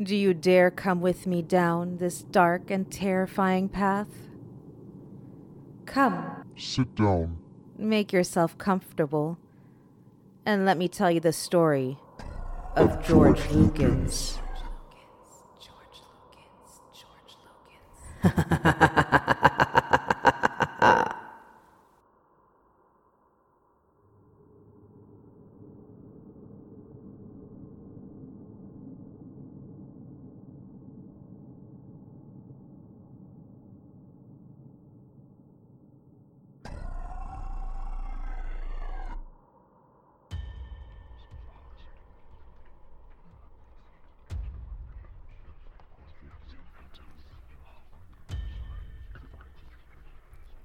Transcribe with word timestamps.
Do 0.00 0.16
you 0.16 0.32
dare 0.34 0.70
come 0.70 1.00
with 1.00 1.26
me 1.26 1.42
down 1.42 1.98
this 1.98 2.22
dark 2.22 2.70
and 2.70 2.90
terrifying 2.90 3.68
path? 3.68 4.08
Come. 5.86 6.44
Sit 6.56 6.94
down. 6.94 7.36
Make 7.76 8.12
yourself 8.12 8.56
comfortable. 8.58 9.38
And 10.46 10.64
let 10.64 10.78
me 10.78 10.88
tell 10.88 11.10
you 11.10 11.20
the 11.20 11.32
story 11.32 11.98
of 12.74 13.04
George 13.04 13.40
Lukins. 13.50 14.38
George 15.60 16.00
Lukins, 16.08 16.80
George 16.94 17.36
Lukins. 18.24 18.88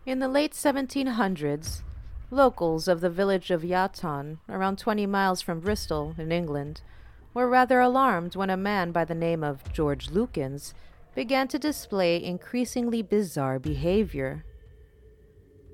In 0.08 0.20
the 0.20 0.30
late 0.30 0.54
1700s, 0.54 1.82
locals 2.32 2.88
of 2.88 3.02
the 3.02 3.10
village 3.10 3.52
of 3.52 3.62
Yatton, 3.62 4.38
around 4.48 4.78
20 4.78 5.06
miles 5.06 5.42
from 5.42 5.60
Bristol, 5.60 6.16
in 6.18 6.32
England, 6.32 6.80
were 7.34 7.50
rather 7.50 7.82
alarmed 7.82 8.34
when 8.34 8.50
a 8.50 8.56
man 8.56 8.94
by 8.94 9.04
the 9.04 9.14
name 9.14 9.44
of 9.44 9.70
George 9.74 10.08
Lukins 10.08 10.74
began 11.14 11.50
to 11.50 11.60
display 11.60 12.24
increasingly 12.24 13.02
bizarre 13.02 13.60
behavior. 13.60 14.46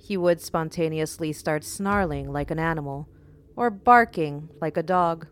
He 0.01 0.17
would 0.17 0.41
spontaneously 0.41 1.31
start 1.31 1.63
snarling 1.63 2.33
like 2.33 2.49
an 2.49 2.57
animal, 2.57 3.07
or 3.55 3.69
barking 3.69 4.49
like 4.59 4.77
a 4.77 4.81
dog, 4.81 5.27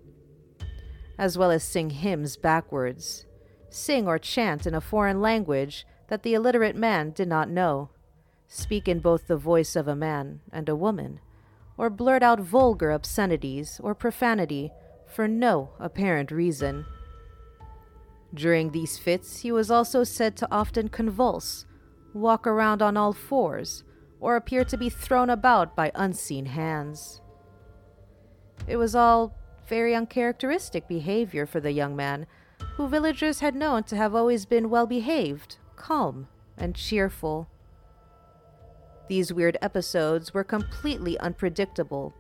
as 1.17 1.39
well 1.39 1.49
as 1.49 1.63
sing 1.63 1.89
hymns 1.89 2.38
backwards, 2.38 3.25
sing 3.67 4.08
or 4.08 4.19
chant 4.19 4.67
in 4.67 4.75
a 4.75 4.80
foreign 4.80 5.21
language 5.21 5.88
that 6.09 6.21
the 6.21 6.36
illiterate 6.36 6.75
man 6.75 7.09
did 7.09 7.27
not 7.27 7.49
know 7.49 7.89
speak 8.53 8.85
in 8.89 8.99
both 8.99 9.27
the 9.27 9.38
voice 9.38 9.77
of 9.77 9.88
a 9.88 9.95
man 9.95 10.41
and 10.52 10.67
a 10.67 10.75
woman, 10.75 11.21
or 11.77 11.89
blurt 11.89 12.21
out 12.21 12.41
vulgar 12.41 12.91
obscenities 12.91 13.80
or 13.81 13.95
profanity 13.95 14.69
for 15.08 15.25
no 15.25 15.69
apparent 15.80 16.31
reason. 16.31 16.85
During 18.33 18.71
these 18.71 18.97
fits, 18.97 19.39
he 19.39 19.53
was 19.53 19.71
also 19.71 20.03
said 20.03 20.35
to 20.35 20.47
often 20.52 20.89
convulse, 20.89 21.66
walk 22.13 22.45
around 22.45 22.81
on 22.81 22.97
all 22.97 23.13
fours, 23.13 23.85
or 24.19 24.35
appear 24.35 24.65
to 24.65 24.77
be 24.77 24.89
thrown 24.89 25.30
about 25.30 25.73
by 25.73 25.89
unseen 25.95 26.47
hands. 26.47 27.21
It 28.67 28.75
was 28.75 28.95
all 28.95 29.33
very 29.65 29.95
uncharacteristic 29.95 30.89
behavior 30.89 31.45
for 31.45 31.61
the 31.61 31.71
young 31.71 31.95
man, 31.95 32.27
who 32.75 32.89
villagers 32.89 33.39
had 33.39 33.55
known 33.55 33.83
to 33.83 33.95
have 33.95 34.13
always 34.13 34.45
been 34.45 34.69
well 34.69 34.88
behaved, 34.88 35.55
calm, 35.77 36.27
and 36.58 36.75
cheerful. 36.75 37.47
These 39.12 39.34
weird 39.34 39.58
episodes 39.62 40.34
were 40.34 40.45
completely 40.45 41.20
unpredictable, 41.20 42.14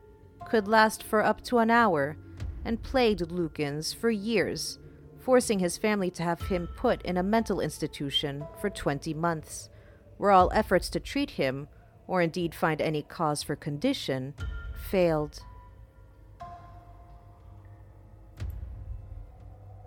could 0.49 0.67
last 0.67 1.03
for 1.03 1.23
up 1.23 1.41
to 1.45 1.59
an 1.59 1.71
hour, 1.71 2.17
and 2.65 2.83
plagued 2.83 3.21
Lukins 3.29 3.95
for 3.95 4.09
years, 4.09 4.77
forcing 5.17 5.59
his 5.59 5.77
family 5.77 6.11
to 6.11 6.23
have 6.23 6.41
him 6.41 6.67
put 6.75 7.01
in 7.03 7.15
a 7.15 7.23
mental 7.23 7.61
institution 7.61 8.45
for 8.59 8.69
20 8.69 9.13
months, 9.13 9.69
where 10.17 10.31
all 10.31 10.51
efforts 10.53 10.89
to 10.89 10.99
treat 10.99 11.29
him, 11.29 11.69
or 12.07 12.21
indeed 12.21 12.53
find 12.53 12.81
any 12.81 13.03
cause 13.03 13.41
for 13.41 13.55
condition, 13.55 14.33
failed. 14.75 15.39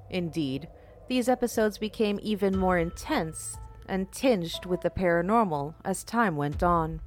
Indeed, 0.08 0.68
these 1.08 1.28
episodes 1.28 1.76
became 1.76 2.18
even 2.22 2.56
more 2.56 2.78
intense 2.78 3.58
and 3.88 4.10
tinged 4.12 4.66
with 4.66 4.82
the 4.82 4.90
paranormal 4.90 5.74
as 5.84 6.04
time 6.04 6.36
went 6.36 6.62
on. 6.62 7.00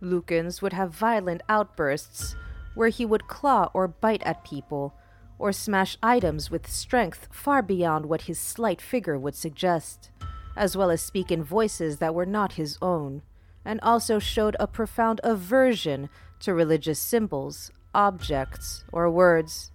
Lukins 0.00 0.60
would 0.60 0.72
have 0.72 0.94
violent 0.94 1.42
outbursts 1.48 2.36
where 2.74 2.88
he 2.88 3.04
would 3.04 3.28
claw 3.28 3.70
or 3.74 3.88
bite 3.88 4.22
at 4.22 4.44
people, 4.44 4.94
or 5.38 5.52
smash 5.52 5.98
items 6.02 6.50
with 6.50 6.70
strength 6.70 7.28
far 7.32 7.62
beyond 7.62 8.06
what 8.06 8.22
his 8.22 8.38
slight 8.38 8.80
figure 8.80 9.18
would 9.18 9.34
suggest, 9.34 10.10
as 10.56 10.76
well 10.76 10.90
as 10.90 11.02
speak 11.02 11.32
in 11.32 11.42
voices 11.42 11.98
that 11.98 12.14
were 12.14 12.26
not 12.26 12.52
his 12.52 12.78
own, 12.80 13.22
and 13.64 13.80
also 13.80 14.20
showed 14.20 14.56
a 14.60 14.66
profound 14.66 15.20
aversion 15.24 16.08
to 16.38 16.54
religious 16.54 17.00
symbols, 17.00 17.72
objects, 17.94 18.84
or 18.92 19.10
words. 19.10 19.71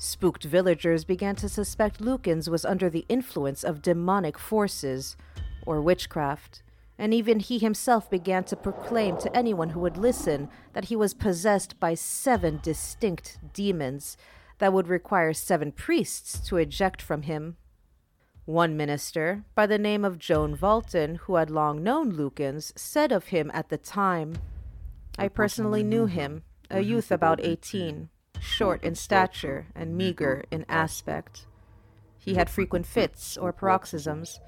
Spooked 0.00 0.44
villagers 0.44 1.04
began 1.04 1.34
to 1.36 1.48
suspect 1.48 2.00
Lukins 2.00 2.48
was 2.48 2.64
under 2.64 2.88
the 2.88 3.04
influence 3.08 3.64
of 3.64 3.82
demonic 3.82 4.38
forces 4.38 5.16
or 5.66 5.82
witchcraft, 5.82 6.62
and 6.96 7.12
even 7.12 7.40
he 7.40 7.58
himself 7.58 8.08
began 8.08 8.44
to 8.44 8.54
proclaim 8.54 9.16
to 9.18 9.36
anyone 9.36 9.70
who 9.70 9.80
would 9.80 9.96
listen 9.96 10.48
that 10.72 10.84
he 10.84 10.94
was 10.94 11.14
possessed 11.14 11.80
by 11.80 11.94
seven 11.94 12.60
distinct 12.62 13.38
demons 13.52 14.16
that 14.58 14.72
would 14.72 14.86
require 14.86 15.32
seven 15.32 15.72
priests 15.72 16.38
to 16.48 16.58
eject 16.58 17.02
from 17.02 17.22
him. 17.22 17.56
One 18.44 18.76
minister, 18.76 19.44
by 19.56 19.66
the 19.66 19.78
name 19.78 20.04
of 20.04 20.18
Joan 20.18 20.56
Valton, 20.56 21.16
who 21.22 21.34
had 21.34 21.50
long 21.50 21.82
known 21.82 22.12
Lukins, 22.12 22.72
said 22.78 23.10
of 23.10 23.26
him 23.26 23.50
at 23.52 23.68
the 23.68 23.78
time, 23.78 24.38
I 25.18 25.26
personally 25.26 25.82
knew 25.82 26.06
him, 26.06 26.44
a 26.70 26.80
youth 26.80 27.10
about 27.10 27.40
eighteen 27.44 28.10
short 28.40 28.82
in 28.84 28.94
stature 28.94 29.66
and 29.74 29.96
meager 29.96 30.44
in 30.50 30.64
aspect. 30.68 31.46
He 32.18 32.34
had 32.34 32.50
frequent 32.50 32.86
fits 32.86 33.36
or 33.36 33.52
paroxysms, 33.52 34.40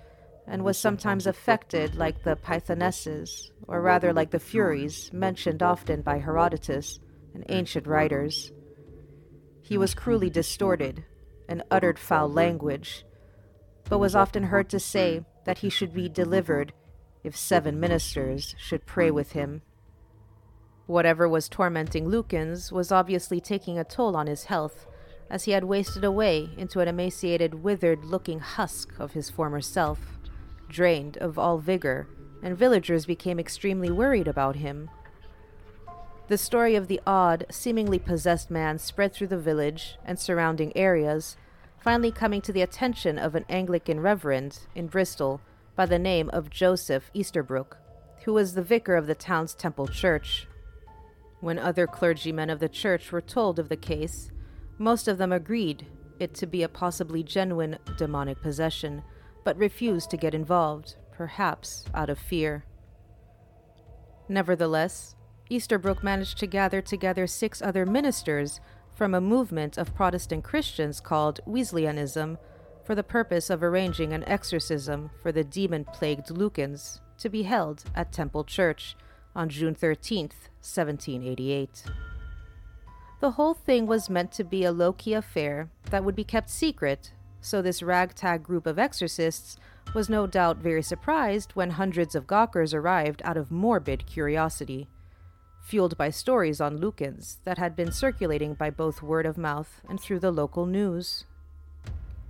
and 0.46 0.64
was 0.64 0.76
sometimes 0.76 1.26
affected 1.26 1.94
like 1.94 2.24
the 2.24 2.36
Pythonesses, 2.36 3.50
or 3.68 3.80
rather 3.80 4.12
like 4.12 4.30
the 4.30 4.40
Furies 4.40 5.12
mentioned 5.12 5.62
often 5.62 6.02
by 6.02 6.18
Herodotus 6.18 6.98
and 7.34 7.44
ancient 7.48 7.86
writers. 7.86 8.52
He 9.62 9.78
was 9.78 9.94
cruelly 9.94 10.30
distorted 10.30 11.04
and 11.48 11.62
uttered 11.70 11.98
foul 11.98 12.28
language, 12.28 13.04
but 13.88 13.98
was 13.98 14.16
often 14.16 14.44
heard 14.44 14.68
to 14.70 14.80
say 14.80 15.24
that 15.44 15.58
he 15.58 15.70
should 15.70 15.94
be 15.94 16.08
delivered 16.08 16.72
if 17.22 17.36
seven 17.36 17.78
ministers 17.78 18.54
should 18.58 18.86
pray 18.86 19.10
with 19.10 19.32
him. 19.32 19.62
Whatever 20.90 21.28
was 21.28 21.48
tormenting 21.48 22.06
Lukins 22.06 22.72
was 22.72 22.90
obviously 22.90 23.40
taking 23.40 23.78
a 23.78 23.84
toll 23.84 24.16
on 24.16 24.26
his 24.26 24.46
health, 24.46 24.88
as 25.30 25.44
he 25.44 25.52
had 25.52 25.62
wasted 25.62 26.02
away 26.02 26.50
into 26.56 26.80
an 26.80 26.88
emaciated, 26.88 27.62
withered 27.62 28.04
looking 28.04 28.40
husk 28.40 28.98
of 28.98 29.12
his 29.12 29.30
former 29.30 29.60
self, 29.60 30.00
drained 30.68 31.16
of 31.18 31.38
all 31.38 31.58
vigor, 31.58 32.08
and 32.42 32.58
villagers 32.58 33.06
became 33.06 33.38
extremely 33.38 33.88
worried 33.88 34.26
about 34.26 34.56
him. 34.56 34.90
The 36.26 36.36
story 36.36 36.74
of 36.74 36.88
the 36.88 37.00
odd, 37.06 37.46
seemingly 37.52 38.00
possessed 38.00 38.50
man 38.50 38.80
spread 38.80 39.12
through 39.12 39.28
the 39.28 39.38
village 39.38 39.96
and 40.04 40.18
surrounding 40.18 40.76
areas, 40.76 41.36
finally 41.78 42.10
coming 42.10 42.40
to 42.40 42.52
the 42.52 42.62
attention 42.62 43.16
of 43.16 43.36
an 43.36 43.44
Anglican 43.48 44.00
reverend 44.00 44.58
in 44.74 44.88
Bristol 44.88 45.40
by 45.76 45.86
the 45.86 46.00
name 46.00 46.28
of 46.30 46.50
Joseph 46.50 47.12
Easterbrook, 47.14 47.76
who 48.24 48.32
was 48.32 48.54
the 48.54 48.62
vicar 48.62 48.96
of 48.96 49.06
the 49.06 49.14
town's 49.14 49.54
temple 49.54 49.86
church. 49.86 50.48
When 51.40 51.58
other 51.58 51.86
clergymen 51.86 52.50
of 52.50 52.60
the 52.60 52.68
church 52.68 53.10
were 53.10 53.22
told 53.22 53.58
of 53.58 53.68
the 53.68 53.76
case, 53.76 54.30
most 54.78 55.08
of 55.08 55.18
them 55.18 55.32
agreed 55.32 55.86
it 56.18 56.34
to 56.34 56.46
be 56.46 56.62
a 56.62 56.68
possibly 56.68 57.22
genuine 57.22 57.78
demonic 57.96 58.42
possession, 58.42 59.02
but 59.42 59.56
refused 59.56 60.10
to 60.10 60.18
get 60.18 60.34
involved, 60.34 60.96
perhaps 61.12 61.86
out 61.94 62.10
of 62.10 62.18
fear. 62.18 62.64
Nevertheless, 64.28 65.16
Easterbrook 65.48 66.04
managed 66.04 66.38
to 66.38 66.46
gather 66.46 66.82
together 66.82 67.26
six 67.26 67.62
other 67.62 67.86
ministers 67.86 68.60
from 68.94 69.14
a 69.14 69.20
movement 69.20 69.78
of 69.78 69.94
Protestant 69.94 70.44
Christians 70.44 71.00
called 71.00 71.40
Wesleyanism 71.46 72.36
for 72.84 72.94
the 72.94 73.02
purpose 73.02 73.48
of 73.48 73.62
arranging 73.62 74.12
an 74.12 74.24
exorcism 74.28 75.10
for 75.22 75.32
the 75.32 75.44
demon 75.44 75.84
plagued 75.86 76.28
Lukins 76.28 77.00
to 77.18 77.28
be 77.30 77.44
held 77.44 77.84
at 77.94 78.12
Temple 78.12 78.44
Church 78.44 78.94
on 79.40 79.48
June 79.48 79.74
13th, 79.74 80.50
1788. 80.60 81.84
The 83.20 83.30
whole 83.30 83.54
thing 83.54 83.86
was 83.86 84.10
meant 84.10 84.32
to 84.32 84.44
be 84.44 84.64
a 84.64 84.70
low 84.70 84.92
key 84.92 85.14
affair 85.14 85.70
that 85.88 86.04
would 86.04 86.14
be 86.14 86.24
kept 86.24 86.50
secret, 86.50 87.12
so 87.40 87.62
this 87.62 87.82
ragtag 87.82 88.42
group 88.42 88.66
of 88.66 88.78
exorcists 88.78 89.56
was 89.94 90.10
no 90.10 90.26
doubt 90.26 90.58
very 90.58 90.82
surprised 90.82 91.52
when 91.52 91.70
hundreds 91.70 92.14
of 92.14 92.26
gawkers 92.26 92.74
arrived 92.74 93.22
out 93.24 93.38
of 93.38 93.50
morbid 93.50 94.04
curiosity, 94.06 94.88
fueled 95.62 95.96
by 95.96 96.10
stories 96.10 96.60
on 96.60 96.78
Lukins 96.78 97.38
that 97.44 97.56
had 97.56 97.74
been 97.74 97.92
circulating 97.92 98.52
by 98.52 98.68
both 98.68 99.02
word 99.02 99.24
of 99.24 99.38
mouth 99.38 99.80
and 99.88 99.98
through 99.98 100.20
the 100.20 100.30
local 100.30 100.66
news. 100.66 101.24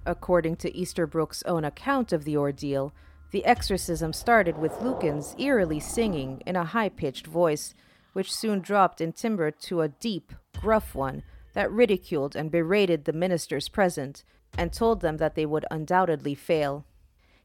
According 0.07 0.57
to 0.59 0.77
Easterbrook's 0.77 1.43
own 1.43 1.65
account 1.65 2.13
of 2.13 2.23
the 2.23 2.37
ordeal, 2.37 2.93
the 3.31 3.45
exorcism 3.45 4.13
started 4.13 4.59
with 4.59 4.81
Lukins 4.81 5.39
eerily 5.39 5.81
singing 5.81 6.43
in 6.47 6.57
a 6.57 6.65
high 6.65 6.89
pitched 6.89 7.27
voice, 7.27 7.75
which 8.13 8.33
soon 8.33 8.61
dropped 8.61 9.01
in 9.01 9.13
timbre 9.13 9.51
to 9.51 9.81
a 9.83 9.89
deep, 9.89 10.33
gruff 10.61 10.95
one 10.95 11.23
that 11.53 11.71
ridiculed 11.71 12.35
and 12.35 12.51
berated 12.51 13.05
the 13.05 13.13
ministers 13.13 13.69
present 13.69 14.25
and 14.59 14.73
told 14.73 15.01
them 15.01 15.19
that 15.19 15.35
they 15.35 15.47
would 15.47 15.65
undoubtedly 15.71 16.35
fail. 16.35 16.85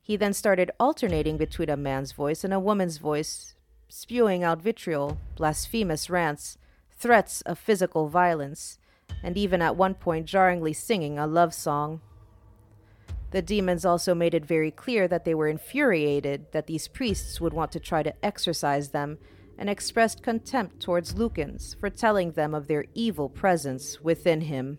He 0.02 0.16
then 0.16 0.34
started 0.34 0.72
alternating 0.80 1.38
between 1.38 1.70
a 1.70 1.78
man's 1.78 2.12
voice 2.12 2.44
and 2.44 2.54
a 2.54 2.60
woman's 2.60 2.98
voice, 2.98 3.56
spewing 3.88 4.44
out 4.44 4.62
vitriol, 4.62 5.20
blasphemous 5.36 6.10
rants, 6.10 6.58
threats 6.92 7.42
of 7.42 7.60
physical 7.60 8.08
violence, 8.08 8.80
and 9.24 9.38
even 9.38 9.62
at 9.62 9.76
one 9.76 9.94
point 9.94 10.26
jarringly 10.26 10.74
singing 10.74 11.18
a 11.18 11.28
love 11.28 11.54
song. 11.54 12.02
The 13.32 13.42
demons 13.42 13.86
also 13.86 14.16
made 14.16 14.34
it 14.34 14.46
very 14.46 14.72
clear 14.72 15.08
that 15.08 15.26
they 15.26 15.36
were 15.36 15.48
infuriated 15.48 16.52
that 16.52 16.68
these 16.68 16.88
priests 16.88 17.42
would 17.42 17.54
want 17.54 17.72
to 17.74 17.80
try 17.80 18.04
to 18.04 18.26
exorcise 18.26 18.90
them 18.90 19.18
and 19.58 19.70
expressed 19.70 20.24
contempt 20.24 20.82
towards 20.82 21.14
Lukins 21.14 21.80
for 21.80 21.90
telling 21.90 22.32
them 22.32 22.54
of 22.54 22.68
their 22.68 22.86
evil 22.94 23.30
presence 23.30 24.02
within 24.02 24.42
him. 24.42 24.78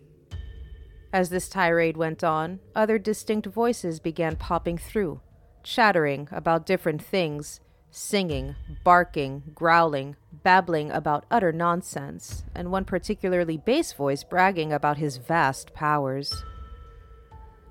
As 1.13 1.29
this 1.29 1.49
tirade 1.49 1.97
went 1.97 2.23
on, 2.23 2.59
other 2.75 2.99
distinct 2.99 3.47
voices 3.47 3.99
began 3.99 4.35
popping 4.35 4.77
through, 4.77 5.21
chattering 5.63 6.27
about 6.31 6.65
different 6.65 7.01
things, 7.01 7.59
singing, 7.89 8.55
barking, 8.83 9.43
growling, 9.55 10.15
babbling 10.43 10.91
about 10.91 11.25
utter 11.31 11.51
nonsense, 11.51 12.43
and 12.53 12.71
one 12.71 12.85
particularly 12.85 13.57
bass 13.57 13.93
voice 13.93 14.23
bragging 14.23 14.71
about 14.73 14.97
his 14.97 15.17
vast 15.17 15.73
powers. 15.73 16.43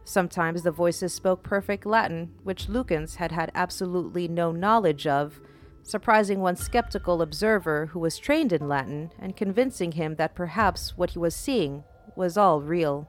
Sometimes 0.08 0.62
the 0.62 0.70
voices 0.70 1.12
spoke 1.12 1.42
perfect 1.42 1.84
Latin, 1.84 2.30
which 2.44 2.68
Lukins 2.68 3.16
had 3.16 3.32
had 3.32 3.50
absolutely 3.56 4.28
no 4.28 4.52
knowledge 4.52 5.04
of, 5.04 5.40
surprising 5.82 6.38
one 6.38 6.54
skeptical 6.54 7.20
observer 7.20 7.86
who 7.86 7.98
was 7.98 8.16
trained 8.16 8.52
in 8.52 8.68
Latin 8.68 9.10
and 9.18 9.36
convincing 9.36 9.92
him 9.92 10.14
that 10.14 10.36
perhaps 10.36 10.96
what 10.96 11.10
he 11.10 11.18
was 11.18 11.34
seeing 11.34 11.82
was 12.14 12.36
all 12.36 12.60
real. 12.62 13.08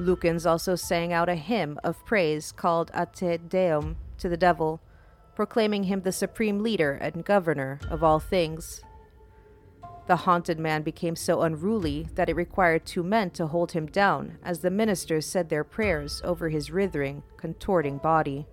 Lukins 0.00 0.48
also 0.48 0.74
sang 0.74 1.12
out 1.12 1.28
a 1.28 1.34
hymn 1.34 1.78
of 1.84 2.02
praise 2.06 2.50
called 2.50 2.90
A 2.94 3.04
Te 3.04 3.36
Deum 3.36 3.98
to 4.16 4.30
the 4.30 4.36
devil, 4.38 4.80
proclaiming 5.34 5.84
him 5.84 6.00
the 6.00 6.10
supreme 6.10 6.62
leader 6.62 6.92
and 6.92 7.22
governor 7.22 7.80
of 7.90 8.02
all 8.02 8.18
things. 8.18 8.82
The 10.08 10.16
haunted 10.16 10.58
man 10.58 10.82
became 10.82 11.16
so 11.16 11.42
unruly 11.42 12.08
that 12.14 12.30
it 12.30 12.34
required 12.34 12.86
two 12.86 13.02
men 13.02 13.28
to 13.32 13.46
hold 13.46 13.72
him 13.72 13.84
down 13.84 14.38
as 14.42 14.60
the 14.60 14.70
ministers 14.70 15.26
said 15.26 15.50
their 15.50 15.64
prayers 15.64 16.22
over 16.24 16.48
his 16.48 16.70
writhing, 16.70 17.22
contorting 17.36 17.98
body. 17.98 18.46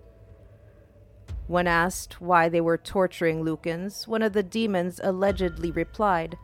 When 1.48 1.66
asked 1.66 2.20
why 2.20 2.50
they 2.50 2.60
were 2.60 2.78
torturing 2.78 3.46
Lukins, 3.46 4.06
one 4.06 4.22
of 4.22 4.34
the 4.34 4.44
demons 4.44 5.00
allegedly 5.02 5.72
replied, 5.72 6.38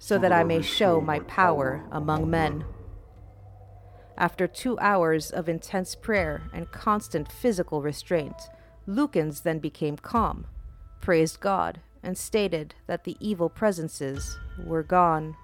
So 0.00 0.18
that 0.18 0.32
I 0.32 0.42
may 0.42 0.60
show 0.60 1.00
my 1.00 1.20
power 1.20 1.84
among 1.92 2.28
men. 2.28 2.64
After 4.18 4.48
two 4.48 4.76
hours 4.80 5.30
of 5.30 5.48
intense 5.48 5.94
prayer 5.94 6.50
and 6.52 6.72
constant 6.72 7.30
physical 7.30 7.80
restraint, 7.80 8.50
Lukins 8.88 9.44
then 9.44 9.60
became 9.60 9.96
calm, 9.96 10.48
praised 11.00 11.38
God, 11.38 11.80
and 12.02 12.18
stated 12.18 12.74
that 12.86 13.04
the 13.04 13.16
evil 13.20 13.48
presences 13.48 14.38
were 14.58 14.82
gone. 14.82 15.36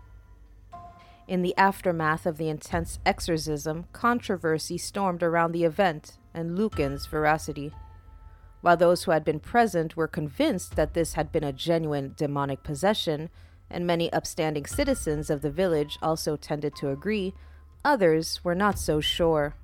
In 1.27 1.43
the 1.43 1.57
aftermath 1.57 2.25
of 2.25 2.39
the 2.39 2.49
intense 2.49 2.99
exorcism, 3.05 3.85
controversy 3.93 4.79
stormed 4.79 5.23
around 5.23 5.53
the 5.53 5.65
event 5.65 6.17
and 6.33 6.57
Lukins' 6.57 7.07
veracity. 7.07 7.73
While 8.61 8.77
those 8.77 9.05
who 9.05 9.11
had 9.11 9.25
been 9.25 9.39
present 9.39 9.97
were 9.97 10.09
convinced 10.09 10.75
that 10.77 10.95
this 10.95 11.13
had 11.13 11.31
been 11.31 11.45
a 11.45 11.53
genuine 11.53 12.15
demonic 12.17 12.63
possession, 12.63 13.31
and 13.71 13.87
many 13.87 14.13
upstanding 14.13 14.67
citizens 14.67 15.29
of 15.31 15.43
the 15.43 15.51
village 15.51 15.99
also 16.01 16.37
tended 16.37 16.75
to 16.77 16.91
agree, 16.91 17.35
others 17.85 18.43
were 18.43 18.55
not 18.55 18.79
so 18.79 19.01
sure. 19.01 19.55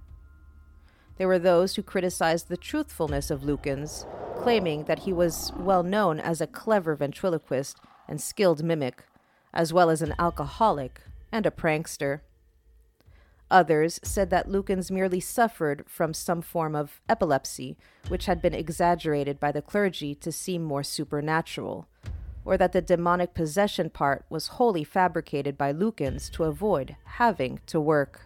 There 1.17 1.29
were 1.29 1.39
those 1.39 1.77
who 1.77 1.83
criticized 1.83 2.49
the 2.49 2.57
truthfulness 2.57 3.31
of 3.31 3.43
Lukins, 3.43 4.05
claiming 4.37 4.85
that 4.85 5.01
he 5.01 5.13
was 5.13 5.53
well 5.57 5.83
known 5.83 6.19
as 6.19 6.41
a 6.41 6.47
clever 6.47 6.95
ventriloquist 6.97 7.79
and 8.09 8.21
skilled 8.21 8.65
mimic, 8.65 9.05
as 9.53 9.73
well 9.73 9.91
as 9.91 10.03
an 10.03 10.15
alcoholic 10.19 11.03
and 11.31 11.47
a 11.47 11.51
prankster. 11.51 12.21
Others 13.51 14.01
said 14.03 14.31
that 14.31 14.49
Lukins 14.49 14.91
merely 14.91 15.21
suffered 15.21 15.85
from 15.87 16.13
some 16.13 16.43
form 16.43 16.75
of 16.75 17.01
epilepsy, 17.09 17.77
which 18.09 18.27
had 18.27 18.43
been 18.43 18.55
exaggerated 18.55 19.39
by 19.39 19.53
the 19.53 19.63
clergy 19.63 20.15
to 20.17 20.33
seem 20.33 20.65
more 20.65 20.83
supernatural, 20.83 21.87
or 22.45 22.57
that 22.57 22.73
the 22.73 22.83
demonic 22.83 23.35
possession 23.35 23.91
part 23.91 24.25
was 24.29 24.49
wholly 24.49 24.83
fabricated 24.83 25.57
by 25.57 25.73
Lukins 25.73 26.29
to 26.33 26.45
avoid 26.45 26.97
having 27.05 27.61
to 27.67 27.81
work. 27.81 28.23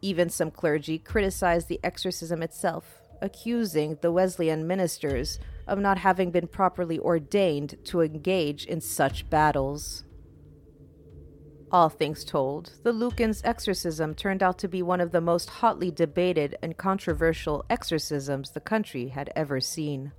Even 0.00 0.28
some 0.28 0.50
clergy 0.50 0.98
criticized 0.98 1.68
the 1.68 1.80
exorcism 1.82 2.42
itself, 2.42 3.02
accusing 3.20 3.98
the 4.00 4.12
Wesleyan 4.12 4.66
ministers 4.66 5.40
of 5.66 5.78
not 5.78 5.98
having 5.98 6.30
been 6.30 6.46
properly 6.46 6.98
ordained 6.98 7.76
to 7.84 8.00
engage 8.00 8.64
in 8.64 8.80
such 8.80 9.28
battles. 9.28 10.04
All 11.70 11.88
things 11.88 12.24
told, 12.24 12.72
the 12.82 12.92
Lukins 12.92 13.42
exorcism 13.44 14.14
turned 14.14 14.42
out 14.42 14.58
to 14.58 14.68
be 14.68 14.82
one 14.82 15.00
of 15.00 15.12
the 15.12 15.20
most 15.20 15.50
hotly 15.50 15.90
debated 15.90 16.56
and 16.62 16.78
controversial 16.78 17.64
exorcisms 17.68 18.52
the 18.52 18.60
country 18.60 19.08
had 19.08 19.30
ever 19.36 19.60
seen. 19.60 20.12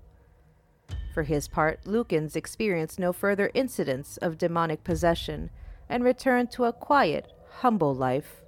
For 1.14 1.24
his 1.24 1.48
part, 1.48 1.86
Lukins 1.86 2.36
experienced 2.36 3.00
no 3.00 3.12
further 3.12 3.50
incidents 3.56 4.18
of 4.18 4.38
demonic 4.38 4.84
possession 4.84 5.50
and 5.88 6.04
returned 6.04 6.52
to 6.52 6.66
a 6.66 6.74
quiet, 6.74 7.32
humble 7.50 7.96
life 7.96 8.44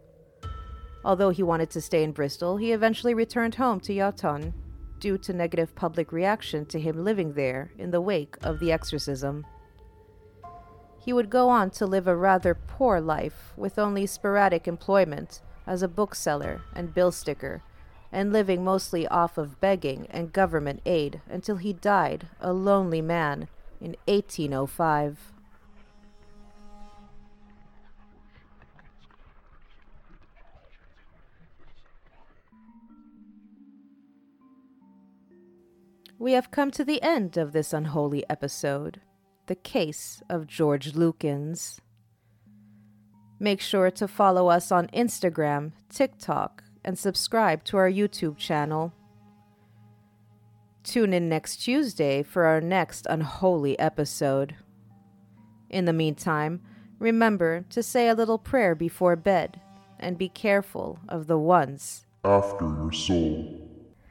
Although 1.03 1.31
he 1.31 1.43
wanted 1.43 1.69
to 1.71 1.81
stay 1.81 2.03
in 2.03 2.11
Bristol, 2.11 2.57
he 2.57 2.71
eventually 2.71 3.13
returned 3.13 3.55
home 3.55 3.79
to 3.81 3.93
Yatton 3.93 4.53
due 4.99 5.17
to 5.17 5.33
negative 5.33 5.73
public 5.75 6.11
reaction 6.11 6.65
to 6.67 6.79
him 6.79 7.03
living 7.03 7.33
there 7.33 7.71
in 7.77 7.91
the 7.91 8.01
wake 8.01 8.37
of 8.43 8.59
the 8.59 8.71
exorcism. 8.71 9.45
He 11.03 11.11
would 11.11 11.31
go 11.31 11.49
on 11.49 11.71
to 11.71 11.87
live 11.87 12.07
a 12.07 12.15
rather 12.15 12.53
poor 12.53 13.01
life 13.01 13.53
with 13.57 13.79
only 13.79 14.05
sporadic 14.05 14.67
employment 14.67 15.41
as 15.65 15.81
a 15.81 15.87
bookseller 15.87 16.61
and 16.75 16.93
bill 16.93 17.11
sticker, 17.11 17.63
and 18.11 18.31
living 18.31 18.63
mostly 18.63 19.07
off 19.07 19.37
of 19.37 19.59
begging 19.59 20.05
and 20.11 20.33
government 20.33 20.81
aid 20.85 21.21
until 21.27 21.55
he 21.55 21.73
died 21.73 22.27
a 22.39 22.53
lonely 22.53 23.01
man 23.01 23.47
in 23.79 23.95
1805. 24.05 25.33
We 36.21 36.33
have 36.33 36.51
come 36.51 36.69
to 36.73 36.85
the 36.85 37.01
end 37.01 37.35
of 37.35 37.51
this 37.51 37.73
unholy 37.73 38.23
episode 38.29 39.01
the 39.47 39.55
case 39.55 40.21
of 40.29 40.45
George 40.45 40.91
Lukins. 40.91 41.79
Make 43.39 43.59
sure 43.59 43.89
to 43.89 44.07
follow 44.07 44.47
us 44.47 44.71
on 44.71 44.85
Instagram, 44.89 45.71
TikTok, 45.89 46.63
and 46.85 46.97
subscribe 46.97 47.63
to 47.63 47.77
our 47.77 47.89
YouTube 47.89 48.37
channel. 48.37 48.93
Tune 50.83 51.11
in 51.11 51.27
next 51.27 51.57
Tuesday 51.57 52.21
for 52.21 52.45
our 52.45 52.61
next 52.61 53.07
unholy 53.09 53.77
episode. 53.79 54.55
In 55.71 55.85
the 55.85 55.91
meantime, 55.91 56.61
remember 56.99 57.65
to 57.71 57.81
say 57.81 58.07
a 58.07 58.15
little 58.15 58.37
prayer 58.37 58.75
before 58.75 59.15
bed 59.15 59.59
and 59.99 60.19
be 60.19 60.29
careful 60.29 60.99
of 61.09 61.25
the 61.25 61.39
ones 61.39 62.05
after 62.23 62.65
your 62.65 62.91
soul. 62.91 63.60